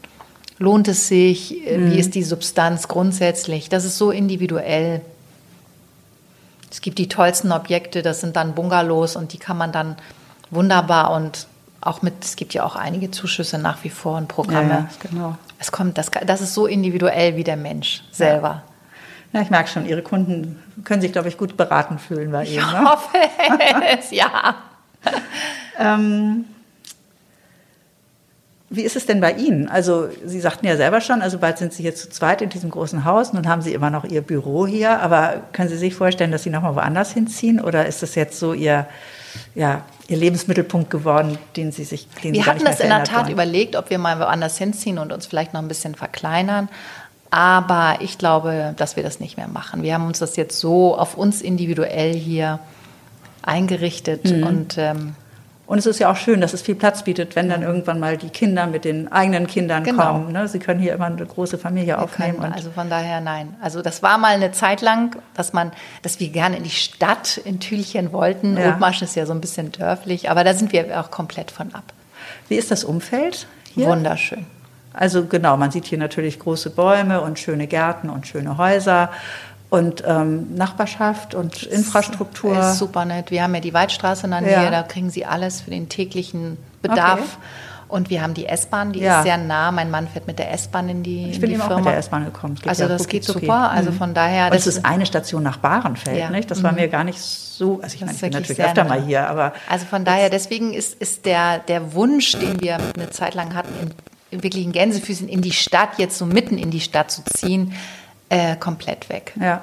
[0.58, 1.50] Lohnt es sich?
[1.50, 1.90] Mhm.
[1.90, 3.68] Wie ist die Substanz grundsätzlich?
[3.68, 5.00] Das ist so individuell.
[6.70, 9.96] Es gibt die tollsten Objekte, das sind dann Bungalows und die kann man dann
[10.50, 11.46] wunderbar und
[11.80, 14.70] auch mit, es gibt ja auch einige Zuschüsse nach wie vor und Programme.
[14.70, 15.36] Ja, genau.
[15.58, 18.48] Es kommt, das, das ist so individuell wie der Mensch selber.
[18.48, 18.62] Ja.
[19.34, 22.64] Ja ich merke schon, Ihre Kunden können sich, glaube ich, gut beraten fühlen bei Ihnen.
[22.64, 22.84] Ich ne?
[22.84, 23.18] hoffe
[23.98, 24.56] es, ja.
[25.78, 26.46] ähm,
[28.70, 29.68] wie ist es denn bei Ihnen?
[29.68, 32.70] Also Sie sagten ja selber schon, also bald sind Sie jetzt zu zweit in diesem
[32.70, 36.30] großen Haus, nun haben Sie immer noch Ihr Büro hier, aber können Sie sich vorstellen,
[36.30, 38.86] dass Sie nochmal woanders hinziehen oder ist das jetzt so Ihr
[39.54, 43.24] ja, ihr Lebensmittelpunkt geworden, den sie sich, den wir sie hatten das in der Tat
[43.24, 43.32] wollen.
[43.32, 46.68] überlegt, ob wir mal woanders hinziehen und uns vielleicht noch ein bisschen verkleinern.
[47.36, 49.82] Aber ich glaube, dass wir das nicht mehr machen.
[49.82, 52.60] Wir haben uns das jetzt so auf uns individuell hier
[53.42, 54.46] eingerichtet Mhm.
[54.46, 55.14] und ähm,
[55.66, 58.18] Und es ist ja auch schön, dass es viel Platz bietet, wenn dann irgendwann mal
[58.18, 60.12] die Kinder mit den eigenen Kindern Genau.
[60.12, 60.30] kommen.
[60.32, 60.46] Ne?
[60.46, 62.38] Sie können hier immer eine große Familie aufnehmen.
[62.38, 63.56] können, also von daher nein.
[63.62, 67.38] Also das war mal eine Zeit lang, dass man, dass wir gerne in die Stadt
[67.38, 68.58] in Tühlchen wollten.
[68.58, 68.74] Ja.
[68.74, 71.84] Othmarschen ist ja so ein bisschen dörflich, aber da sind wir auch komplett von ab.
[72.50, 73.86] wie ist das Umfeld hier?
[73.88, 74.44] Wunderschön.
[74.94, 79.10] Also genau, man sieht hier natürlich große Bäume und schöne Gärten und schöne Häuser
[79.70, 82.56] und ähm, Nachbarschaft und Infrastruktur.
[82.58, 83.30] Ist super nett.
[83.32, 84.70] Wir haben ja die Waldstraße in der Nähe, Ja.
[84.70, 87.18] da kriegen sie alles für den täglichen Bedarf.
[87.20, 87.28] Okay.
[87.88, 89.18] Und wir haben die S-Bahn, die Ja.
[89.18, 89.70] ist sehr nah.
[89.70, 91.74] Mein Mann fährt mit der S-Bahn in die, ich in bin die eben Firma.
[91.74, 92.54] auch mit der S-Bahn gekommen.
[92.54, 93.70] Geht Also ja das geht super.
[93.70, 93.96] Also Mhm.
[93.96, 96.30] von daher, Und es das ist eine Station nach Bahrenfeld, Ja.
[96.30, 96.50] nicht?
[96.50, 96.78] Das war Mhm.
[96.78, 99.52] mir gar nicht so, also ich, meine, Das ich bin natürlich öfter mal hier, aber
[99.68, 103.90] Also von daher, deswegen ist, ist der, der Wunsch, den wir eine Zeit lang hatten,
[104.42, 107.74] wirklichen Gänsefüßen in die Stadt, jetzt so mitten in die Stadt zu ziehen,
[108.28, 109.32] äh, komplett weg.
[109.40, 109.62] ja.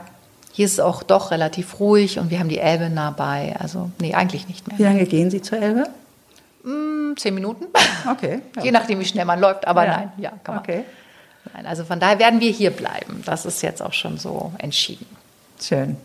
[0.54, 3.56] Hier ist es auch doch relativ ruhig und wir haben die Elbe nah bei.
[3.58, 4.92] Also, nee, eigentlich nicht Wie mehr.
[4.92, 5.86] lange gehen Sie zur Elbe?
[6.64, 7.68] Hm, Zehn Minuten.
[8.10, 8.42] Okay.
[8.58, 8.64] Ja.
[8.64, 9.92] Je nachdem, wie schnell man läuft, aber Ja.
[9.98, 10.64] nein, ja, kann man.
[10.64, 10.84] Okay.
[11.54, 13.22] Nein, also von daher werden wir hier bleiben.
[13.26, 15.06] Das ist jetzt auch schon so entschieden.
[15.62, 15.96] Schön.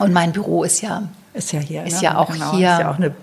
[0.00, 1.84] Und mein Büro ist ja Ist ja hier.
[1.84, 2.02] Ist ne?
[2.02, 2.50] ja auch genau.
[2.56, 2.72] hier.
[2.72, 3.14] Ist ja auch eine,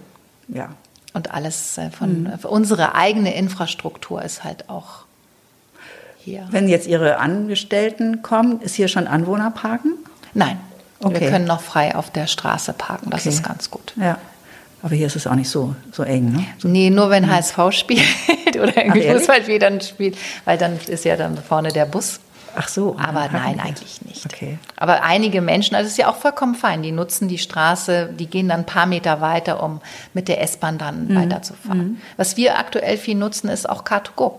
[0.47, 0.69] ja.
[1.13, 5.03] Und alles äh, von für unsere eigene Infrastruktur ist halt auch
[6.17, 6.47] hier.
[6.51, 9.93] Wenn jetzt Ihre Angestellten kommen, ist hier schon Anwohnerparken?
[10.33, 10.59] Nein,
[11.03, 11.19] Okay.
[11.19, 13.09] wir können noch frei auf der Straße parken.
[13.09, 13.29] Das Okay.
[13.29, 13.93] ist ganz gut.
[13.99, 14.19] Ja.
[14.83, 16.45] Aber hier ist es auch nicht so, so eng, ne?
[16.63, 18.01] Nee, nur wenn HSV spielt
[18.55, 19.21] oder irgendwie ehrlich?
[19.21, 22.19] Fußball spielt, dann spielt, weil dann ist ja dann vorne der Bus.
[22.55, 22.95] Ach so.
[22.99, 24.25] Aber dann nein, eigentlich nicht.
[24.25, 24.57] Okay.
[24.77, 28.27] Aber einige Menschen, also es ist ja auch vollkommen fein, die nutzen die Straße, die
[28.27, 29.81] gehen dann ein paar Meter weiter, um
[30.13, 31.15] mit der S-Bahn dann Mhm.
[31.15, 32.01] weiterzufahren.
[32.17, 34.33] Was wir aktuell viel nutzen, ist auch Car2Go.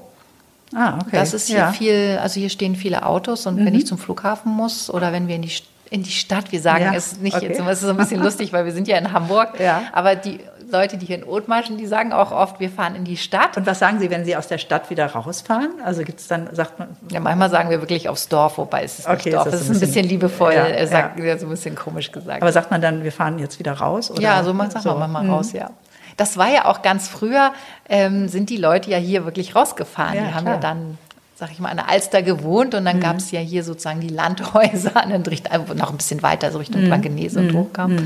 [0.74, 1.10] Ah, okay.
[1.12, 1.68] Das ist hier ja.
[1.70, 1.74] Mhm.
[1.74, 5.36] viel, also hier stehen viele Autos und wenn ich zum Flughafen muss oder wenn wir
[5.36, 5.52] in die,
[5.90, 7.48] in die Stadt, wir sagen Ja, es nicht okay.
[7.48, 9.82] jetzt, es ist so ein bisschen lustig, weil wir sind ja in Hamburg, Ja.
[9.92, 10.40] aber die
[10.72, 13.56] Leute, die hier in Othmarschen, die sagen auch oft, wir fahren in die Stadt.
[13.56, 15.70] Und was sagen Sie, wenn Sie aus der Stadt wieder rausfahren?
[15.84, 18.98] Also gibt es dann, sagt man, Ja, manchmal sagen wir wirklich aufs Dorf, wobei es
[18.98, 20.86] ist Okay, nicht ist Dorf, das es ist so ein bisschen bisschen- liebevoll, Ja, äh,
[20.88, 21.38] sagt, ja.
[21.38, 22.42] so ein bisschen komisch gesagt.
[22.42, 24.10] aber sagt man dann, wir fahren jetzt wieder raus?
[24.10, 24.20] Oder?
[24.22, 25.70] Ja, so sagt man manchmal raus, ja.
[26.16, 27.52] Das war ja auch ganz früher,
[27.88, 30.14] ähm, sind die Leute ja hier wirklich rausgefahren.
[30.16, 30.54] Ja, die haben klar.
[30.56, 30.98] ja dann,
[31.36, 34.08] sag ich mal, an der Alster gewohnt und dann gab es ja hier sozusagen die
[34.08, 37.96] Landhäuser und dann Richt- äh, noch ein bisschen weiter, so Richtung Blankenese und hochkam.
[37.96, 38.04] Das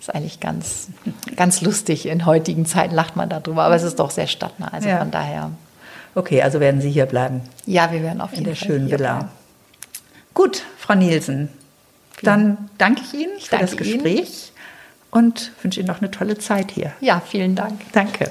[0.00, 0.88] ist eigentlich ganz,
[1.36, 2.06] ganz lustig.
[2.06, 4.68] In heutigen Zeiten lacht man darüber, aber es ist doch sehr stadtnah.
[4.72, 4.98] Also Ja.
[4.98, 5.50] von daher,
[6.16, 8.86] Okay, also werden Sie hier bleiben, ja, wir werden auf in jeden der Fall schönen
[8.90, 8.96] Villa.
[9.14, 9.28] bleiben.
[10.34, 11.48] Gut, Frau Nielsen,
[12.22, 14.02] dann danke ich Ihnen für das danke Ihnen.
[14.02, 14.52] Gespräch
[15.12, 16.92] und wünsche Ihnen noch eine tolle Zeit hier.
[17.00, 17.80] Ja, vielen Dank.
[17.92, 18.30] Danke.